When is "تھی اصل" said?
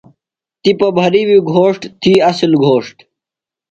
2.01-2.51